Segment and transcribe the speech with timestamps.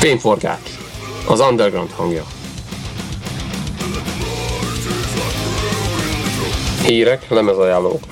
[0.00, 0.70] Fényforgács.
[1.28, 2.24] Az underground hangja.
[6.86, 8.02] Hírek, lemezajánlók.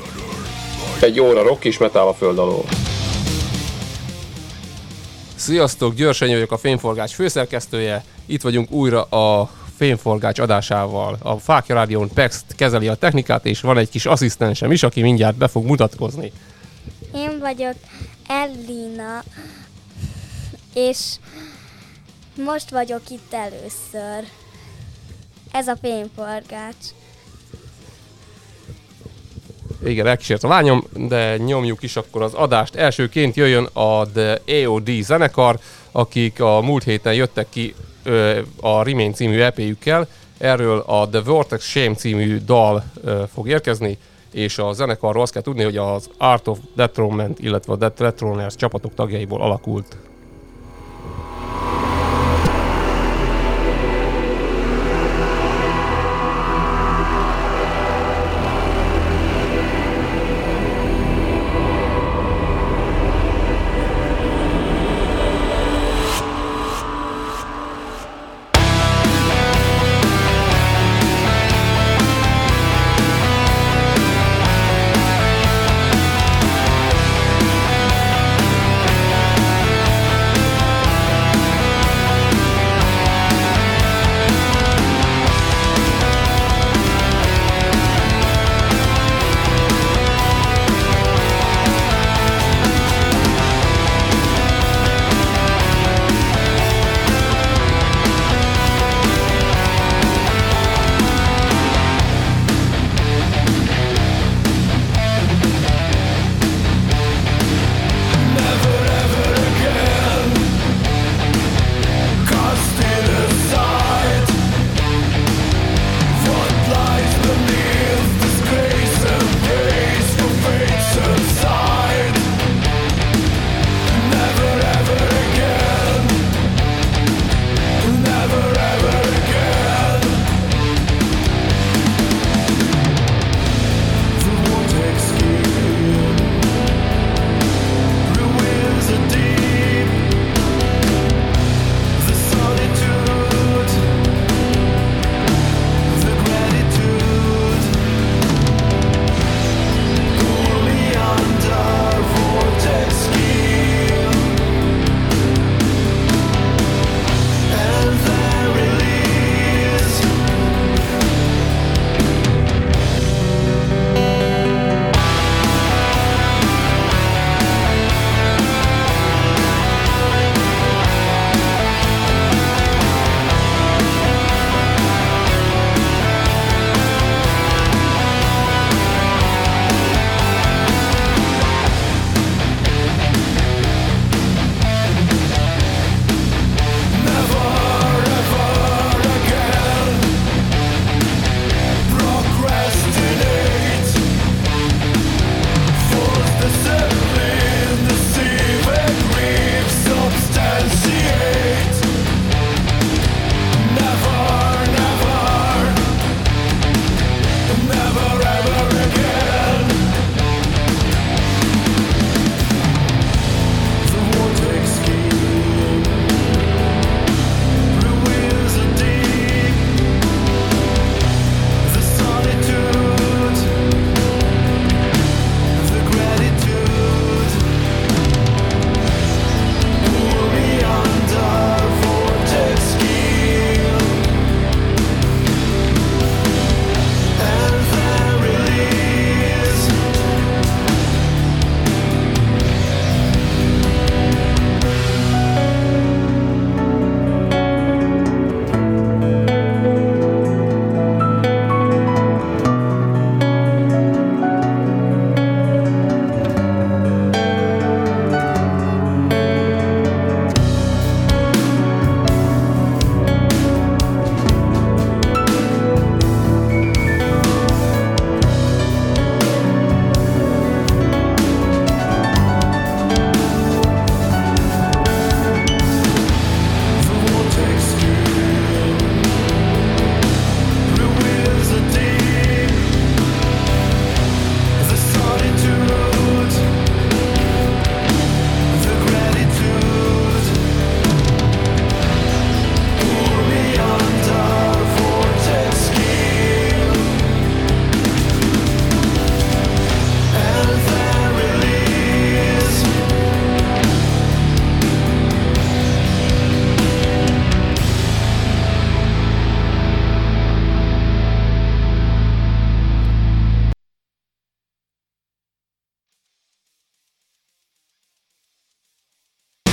[1.01, 2.65] Egy óra rock is metáll a föld alól.
[5.35, 8.05] Sziasztok, Györsenyi vagyok, a Fényforgács főszerkesztője.
[8.27, 11.17] Itt vagyunk újra a Fényforgács adásával.
[11.23, 15.37] A Fákja Rádión Pex kezeli a technikát, és van egy kis asszisztensem is, aki mindjárt
[15.37, 16.33] be fog mutatkozni.
[17.15, 17.75] Én vagyok
[18.27, 19.23] Ellina,
[20.75, 20.99] és
[22.45, 24.25] most vagyok itt először.
[25.53, 26.87] Ez a fényforgács.
[29.85, 32.75] Igen, elkísért a lányom, de nyomjuk is akkor az adást.
[32.75, 35.59] Elsőként jöjjön a The AOD zenekar,
[35.93, 40.07] akik a múlt héten jöttek ki ö, a Remain című EP-jükkel.
[40.39, 43.99] Erről a The Vortex Shame című dal ö, fog érkezni,
[44.33, 48.55] és a zenekarról azt kell tudni, hogy az Art of Detriment, illetve a Death Retroners
[48.55, 49.97] csapatok tagjaiból alakult.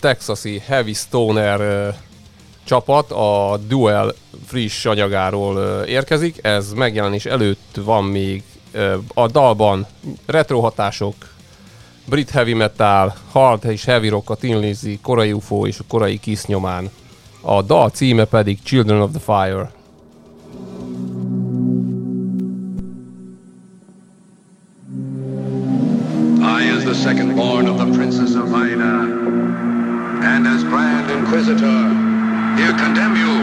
[0.05, 1.93] texasi heavy stoner
[2.63, 4.13] csapat a Duel
[4.45, 8.43] friss anyagáról érkezik, ez megjelenés előtt van még
[9.13, 9.85] a dalban
[10.25, 11.15] retro hatások,
[12.05, 16.19] brit heavy metal, hard és heavy rock a Tin Lizzy, korai UFO és a korai
[16.19, 16.89] Kiss nyomán.
[17.41, 19.71] A dal címe pedig Children of the Fire.
[26.41, 29.24] I is the second born of the Princess of Ida.
[30.25, 31.79] and as Grand Inquisitor,
[32.57, 33.34] here condemn you.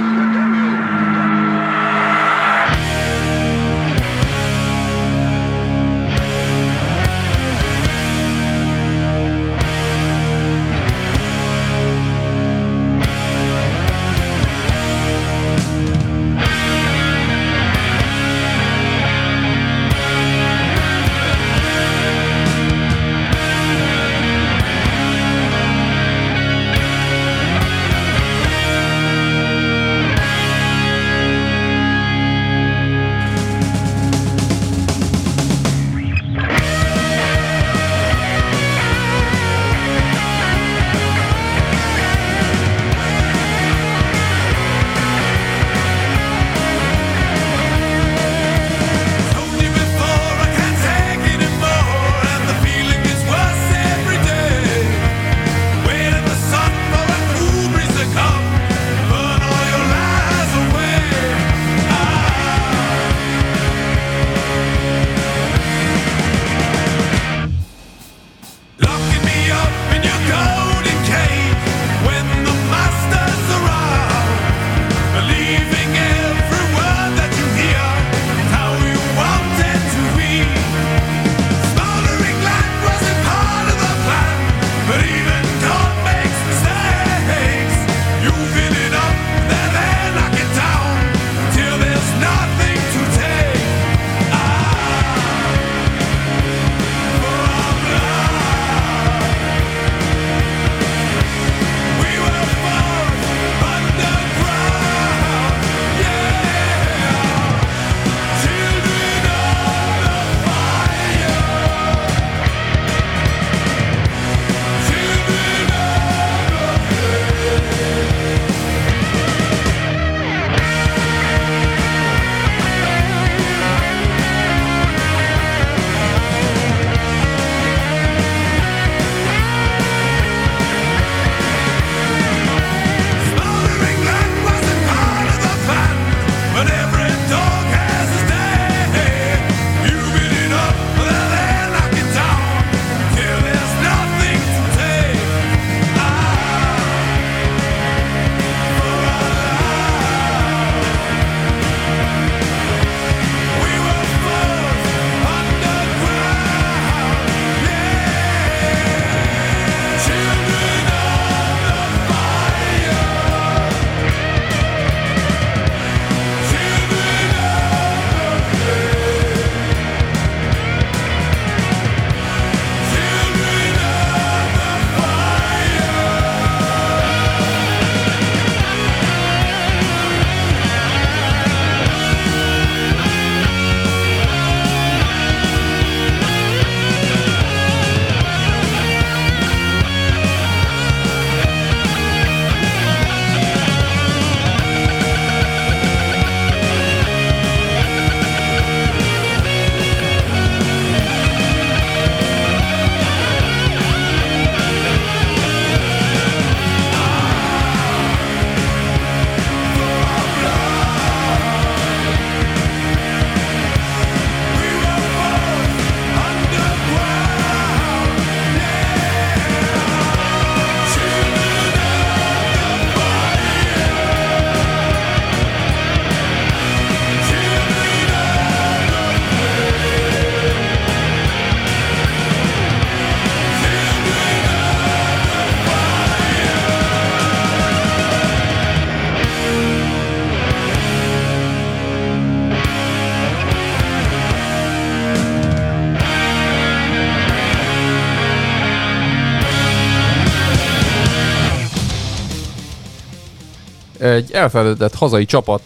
[254.13, 255.63] egy elfeledett hazai csapat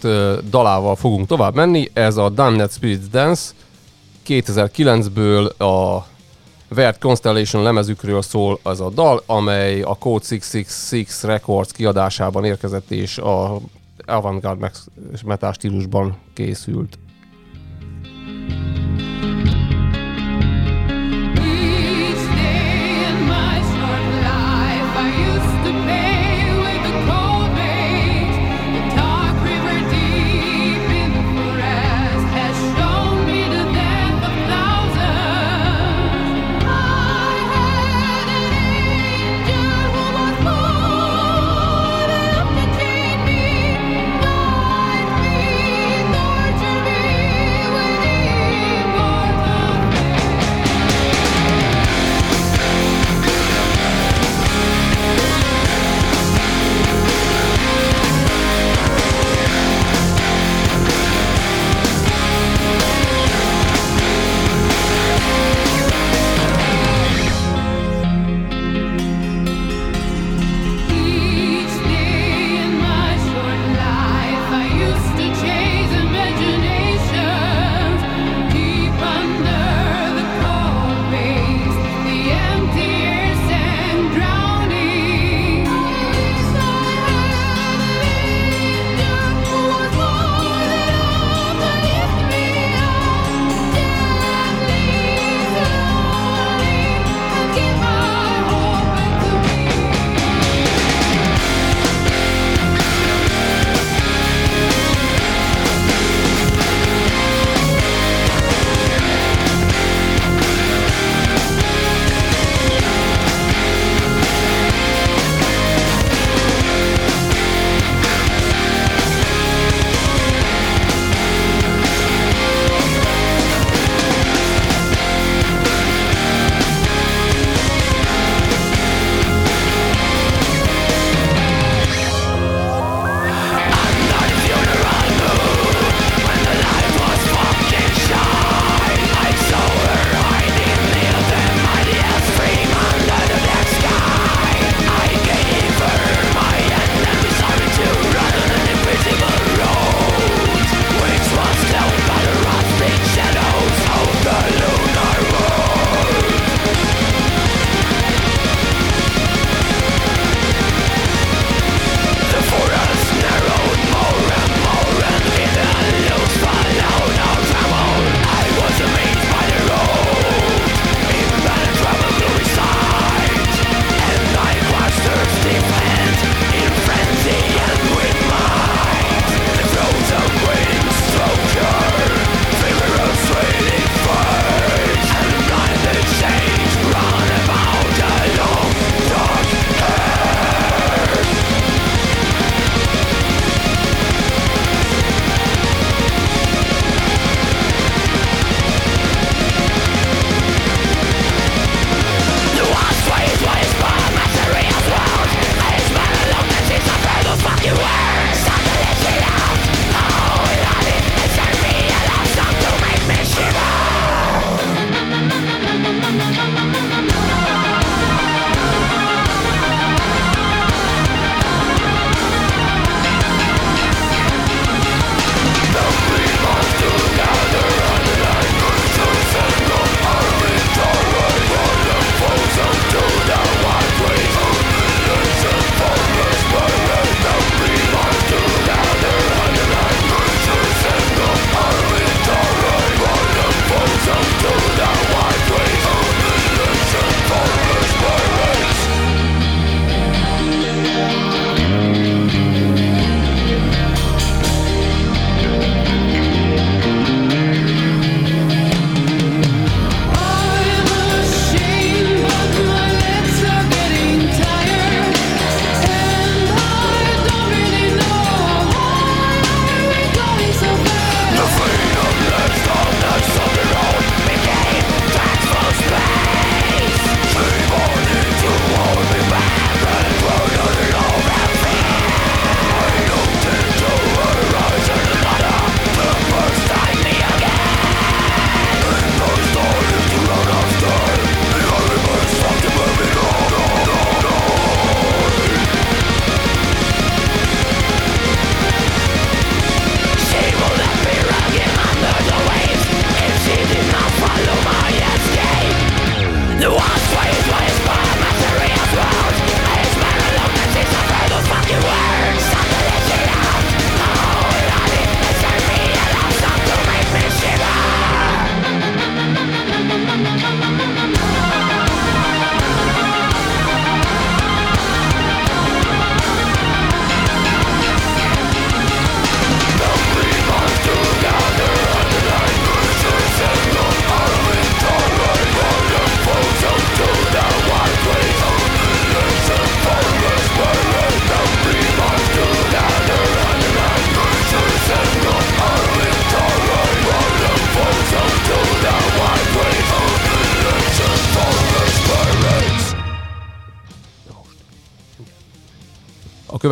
[0.51, 1.91] dalával fogunk tovább menni.
[1.93, 3.53] Ez a Damned Spirit Dance
[4.27, 6.07] 2009-ből a
[6.69, 13.19] Vert Constellation lemezükről szól az a dal, amely a Code 666 Records kiadásában érkezett és
[13.19, 13.59] a
[14.07, 14.71] avantgarde
[15.25, 16.99] metal stílusban készült.
[18.49, 18.86] thank you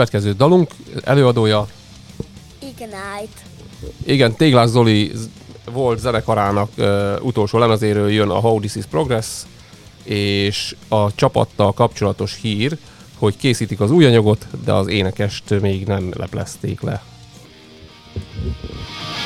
[0.05, 0.71] következő dalunk
[1.05, 1.67] előadója...
[2.59, 3.43] Ignite.
[4.05, 5.13] Igen, Téglás Zoli
[5.73, 9.27] volt zenekarának uh, utolsó lemezéről jön a How This Is Progress,
[10.03, 12.79] és a csapattal kapcsolatos hír,
[13.19, 17.03] hogy készítik az új anyagot, de az énekest még nem leplezték le.
[18.15, 19.24] Thank you.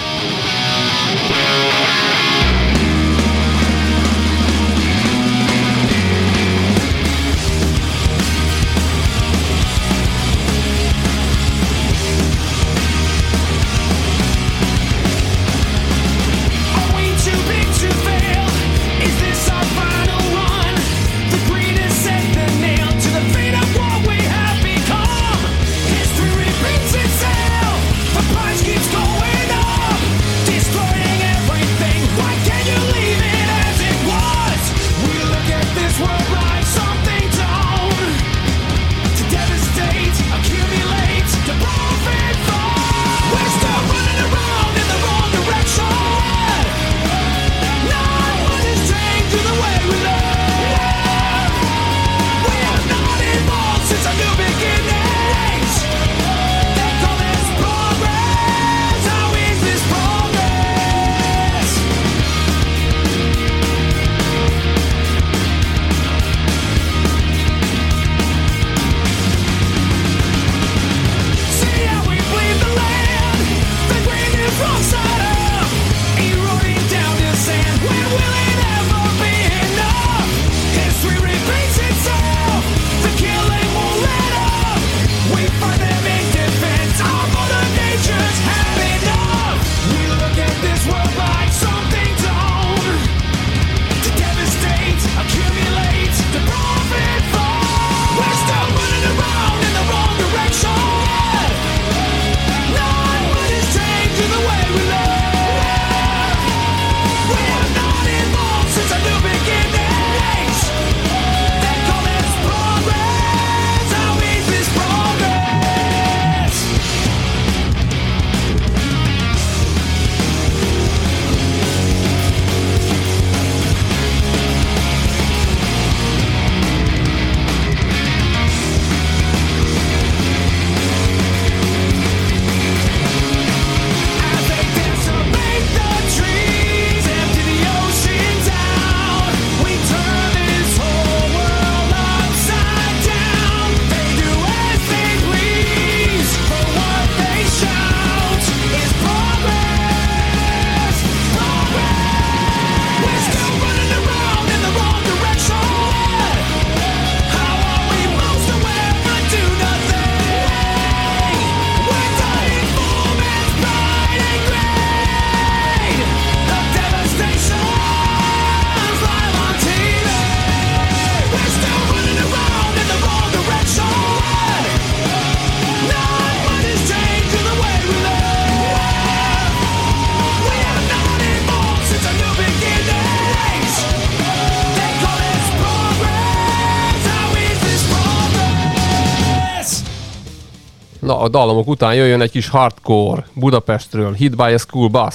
[191.28, 195.14] a dallamok után jöjjön egy kis hardcore Budapestről, Hit by a School Bus,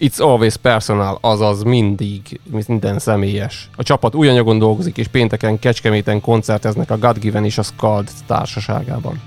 [0.00, 3.70] It's Always Personal, azaz mindig, minden személyes.
[3.76, 8.08] A csapat új anyagon dolgozik, és pénteken Kecskeméten koncerteznek a God Given és a Scald
[8.26, 9.20] társaságában.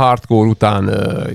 [0.00, 0.84] Hardcore után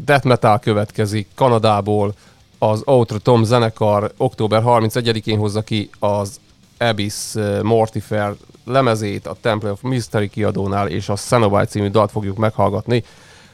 [0.06, 2.14] death metal következik Kanadából,
[2.58, 6.40] az Outer Tom zenekar október 31-én hozza ki az
[6.78, 13.04] Abyss Mortifer lemezét, a Temple of Mystery kiadónál, és a Cenobite című dalt fogjuk meghallgatni.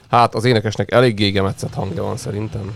[0.09, 2.75] Hát az énekesnek eléggé gemetszett hangja van szerintem.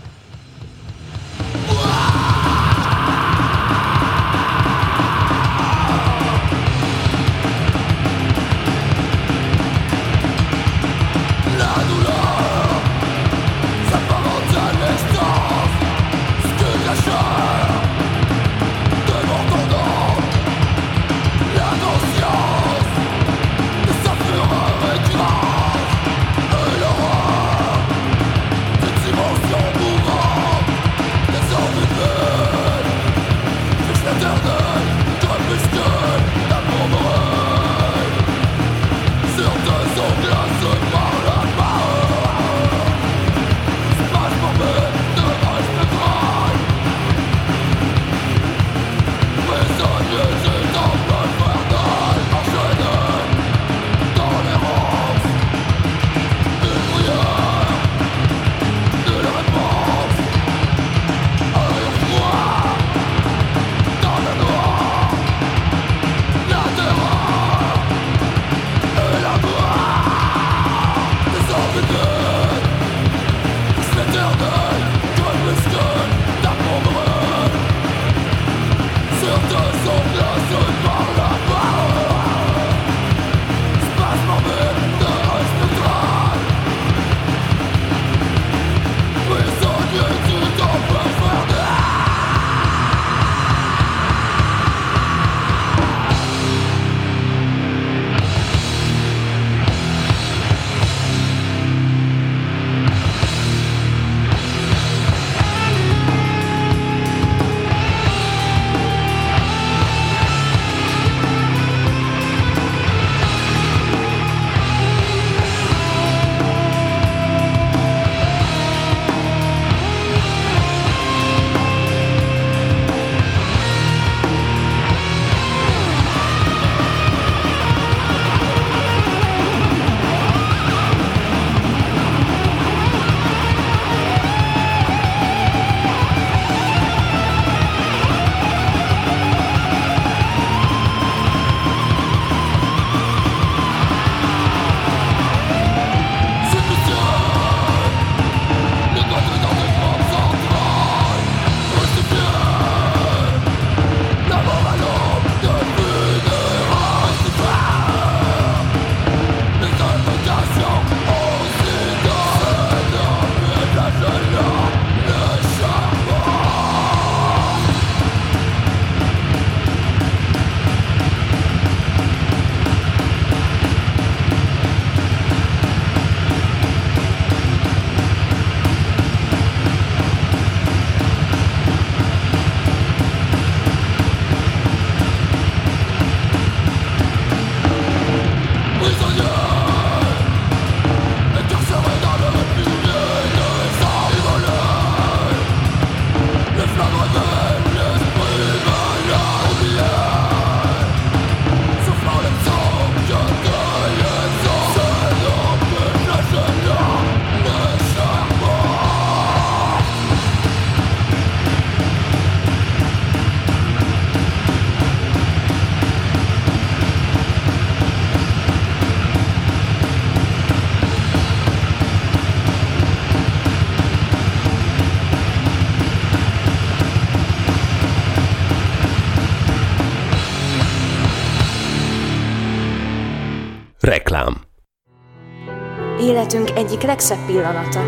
[236.26, 237.80] Életünk egyik legszebb pillanata,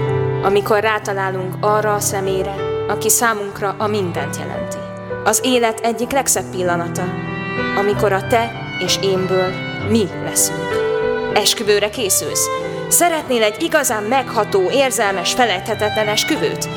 [0.43, 2.55] amikor rátalálunk arra a személyre,
[2.89, 4.77] aki számunkra a mindent jelenti.
[5.25, 7.05] Az élet egyik legszebb pillanata,
[7.79, 8.53] amikor a te
[8.85, 9.53] és énből
[9.89, 10.69] mi leszünk.
[11.35, 12.47] Esküvőre készülsz?
[12.89, 16.69] Szeretnél egy igazán megható, érzelmes, felejthetetlen esküvőt?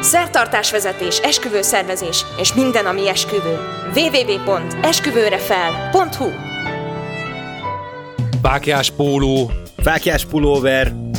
[0.00, 3.58] Szertartásvezetés, esküvőszervezés és minden, ami esküvő.
[3.94, 6.28] www.esküvőrefel.hu
[8.42, 9.50] Fákjás póló,
[9.82, 11.09] Fákjás pulóver,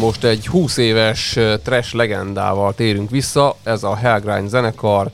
[0.00, 5.10] Most egy 20 éves trash legendával térünk vissza, ez a Hellgrind zenekar,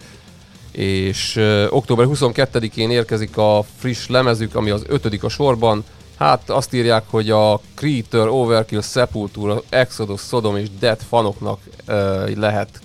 [0.72, 1.36] és
[1.68, 5.84] október 22-én érkezik a friss lemezük, ami az ötödik a sorban.
[6.18, 11.60] Hát azt írják, hogy a Creator, Overkill, Sepultura, Exodus, Sodom és Dead fanoknak
[12.34, 12.80] lehet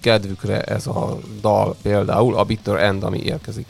[0.00, 3.66] kedvükre ez a dal például, a Bitter End, ami érkezik.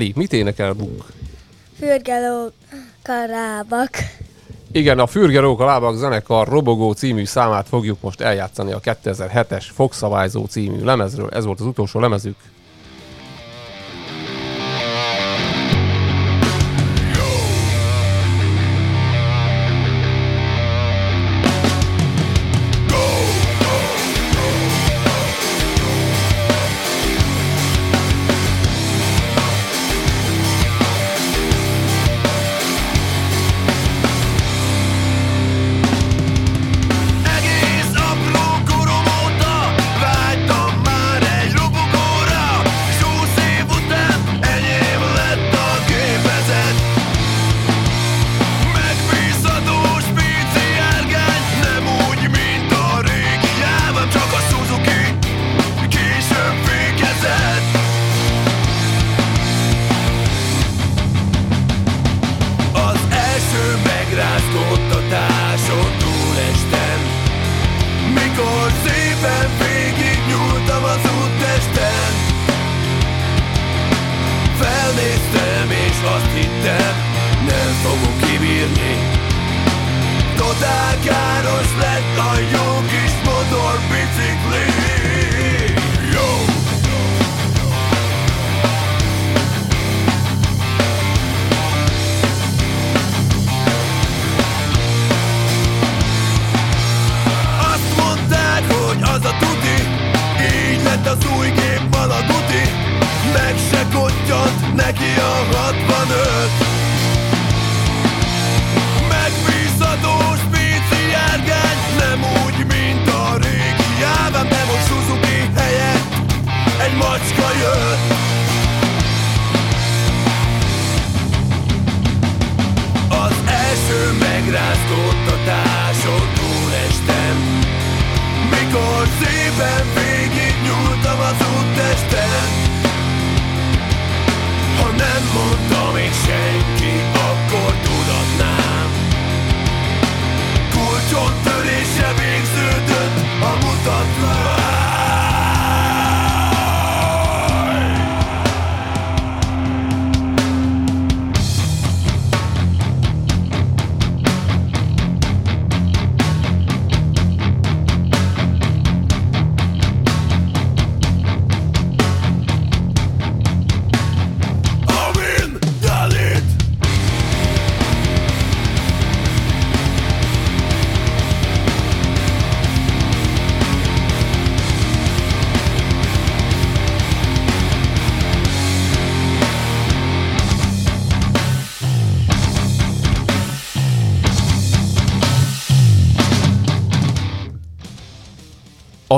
[0.00, 1.06] Eli, mit énekel Buk?
[1.78, 2.52] Fürgelók
[3.04, 3.90] a lábak.
[4.72, 10.44] Igen, a Fürgelók a lábak zenekar Robogó című számát fogjuk most eljátszani a 2007-es Fogszabályzó
[10.44, 11.28] című lemezről.
[11.30, 12.36] Ez volt az utolsó lemezük.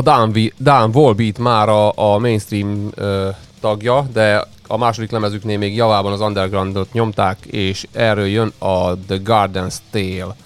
[0.02, 3.28] Dan, Dan Volbeat már a, a mainstream ö,
[3.60, 9.20] tagja, de a második lemezüknél még javában az undergroundot nyomták, és erről jön a The
[9.24, 10.36] Garden's Tale.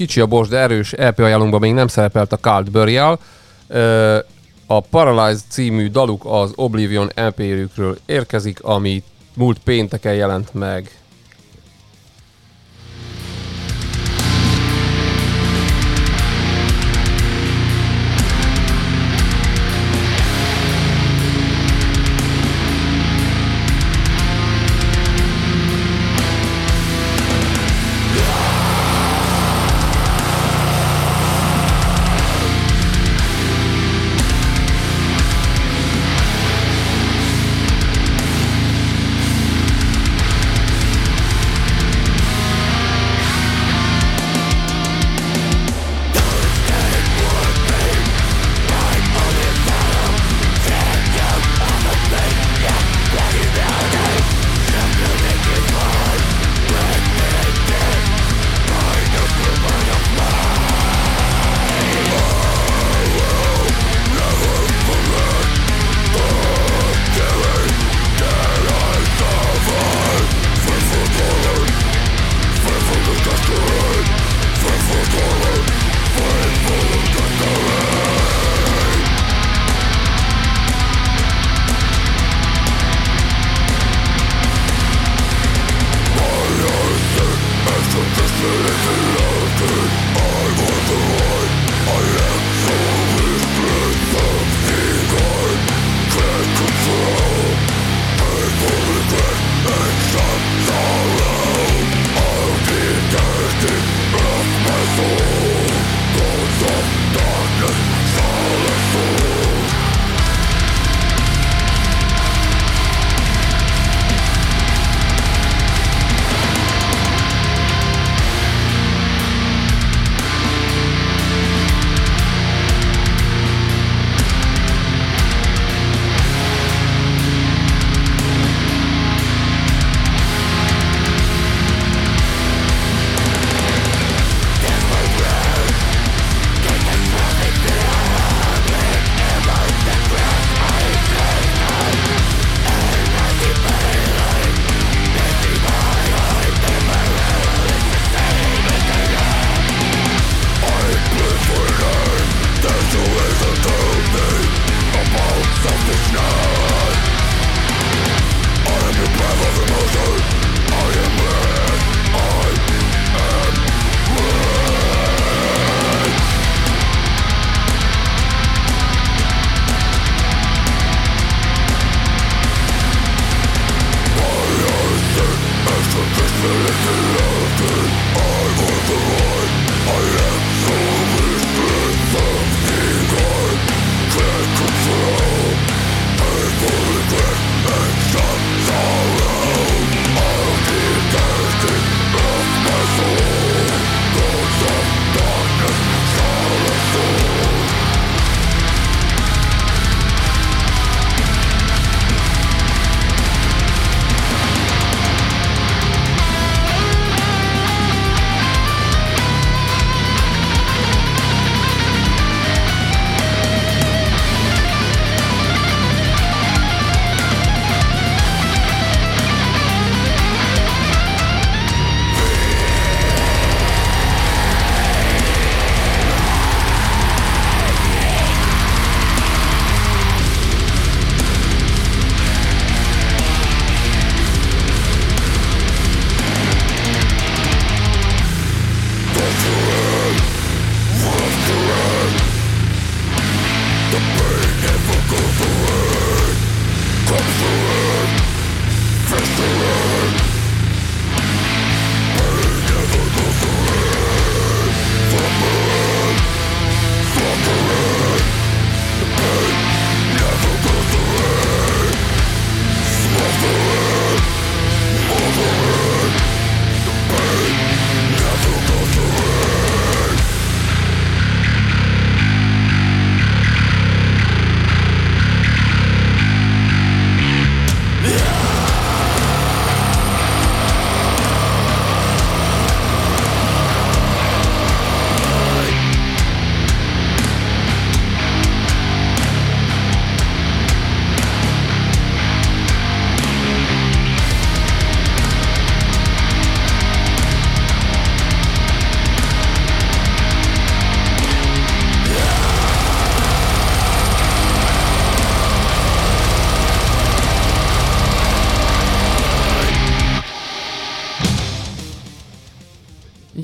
[0.00, 3.18] Kicsi a bors, de erős EP ajánlónkban még nem szerepelt a Cult Burial.
[4.66, 9.02] A Paralyzed című daluk az Oblivion EP-jükről érkezik, ami
[9.34, 11.00] múlt pénteken jelent meg.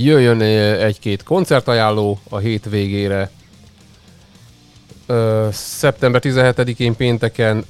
[0.06, 3.30] Jöjjön ö, egy-két koncertajánló a hétvégére.
[5.06, 7.64] Ö, szeptember 17-én pénteken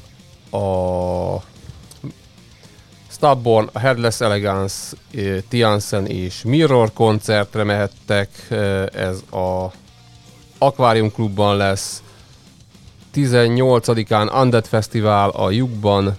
[0.50, 0.56] a
[3.10, 8.28] Stubborn, Headless Elegance, ö, Tiansen és Mirror koncertre mehettek.
[8.48, 9.72] Ö, Ez a
[10.58, 12.02] Aquarium Klubban lesz.
[13.14, 16.16] 18-án Undead Fesztivál a Jukban,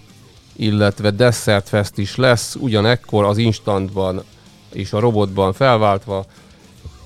[0.55, 4.23] illetve Desert Fest is lesz, ugyanekkor az Instantban
[4.77, 6.25] és a Robotban felváltva,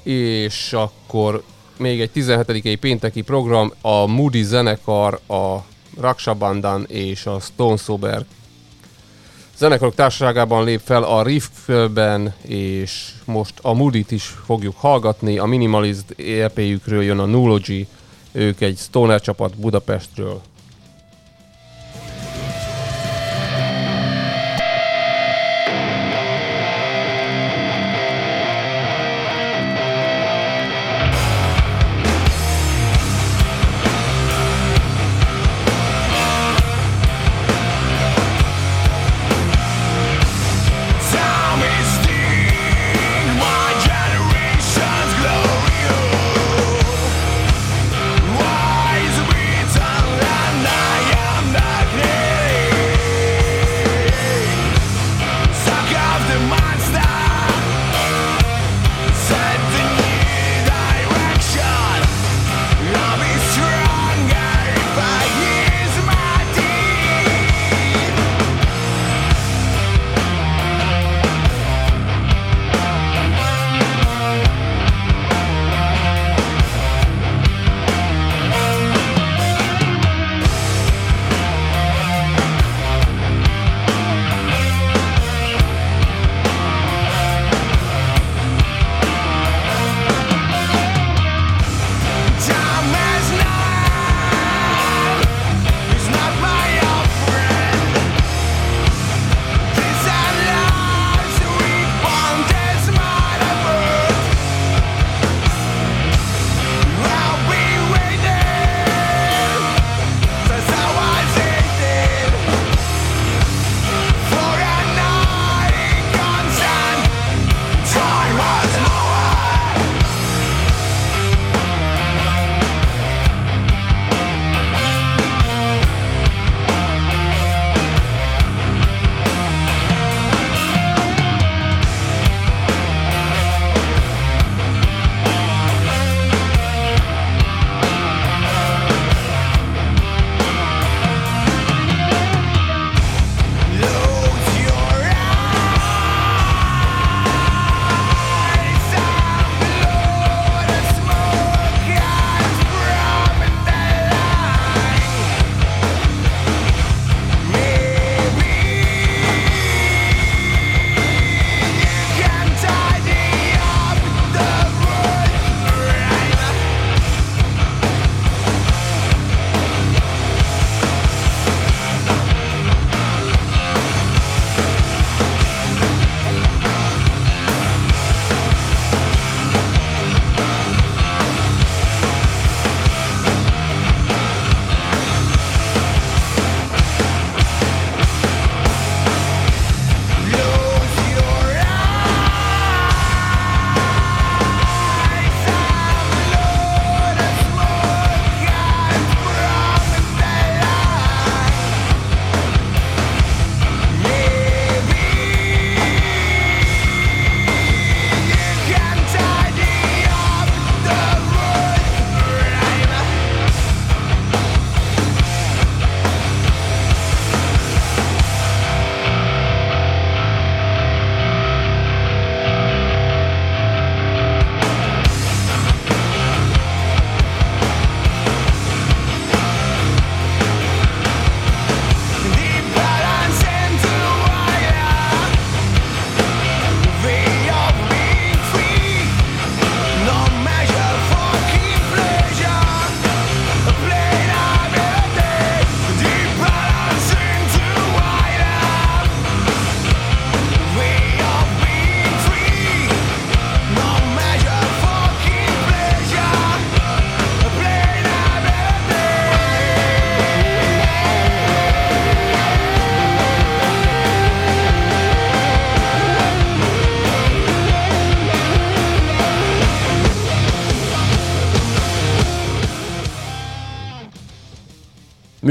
[0.04, 1.44] és akkor
[1.78, 2.80] még egy 17.
[2.80, 5.58] pénteki program, a Moody zenekar, a
[6.00, 8.26] Rakshabandan és a Stone Sober
[9.58, 16.16] zenekarok társaságában lép fel a Riffben, és most a Moody-t is fogjuk hallgatni, a Minimalist
[16.18, 17.88] EP-jükről jön a Nulogy,
[18.32, 20.42] ők egy stoner csapat Budapestről.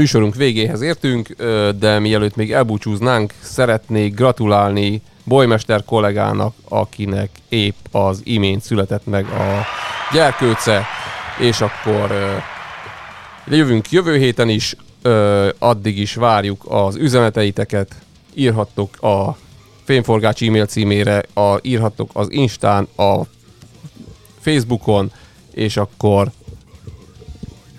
[0.01, 1.27] Műsorunk végéhez értünk,
[1.79, 9.65] de mielőtt még elbúcsúznánk, szeretnék gratulálni Bolymester kollégának, akinek épp az imént született meg a
[10.13, 10.85] gyerkőce,
[11.39, 12.11] és akkor
[13.47, 14.75] jövünk jövő héten is,
[15.59, 17.95] addig is várjuk az üzeneteiteket,
[18.33, 19.37] írhattok a
[19.83, 23.21] Fényforgács e-mail címére, a, írhattok az Instán, a
[24.39, 25.11] Facebookon,
[25.53, 26.31] és akkor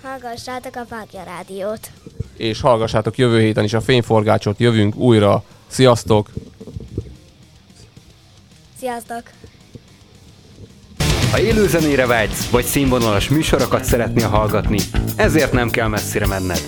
[0.03, 1.91] Hallgassátok a Fákja Rádiót.
[2.37, 5.43] és hallgassátok jövő héten is a Fényforgácsot, jövünk újra.
[5.67, 6.29] Sziasztok!
[8.79, 9.23] Sziasztok!
[11.31, 14.79] Ha élő zenére vágysz, vagy színvonalas műsorokat szeretnél hallgatni,
[15.15, 16.61] ezért nem kell messzire menned.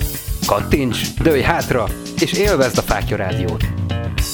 [0.45, 1.86] Kattints, dőj hátra,
[2.19, 3.63] és élvezd a Fákja Rádiót.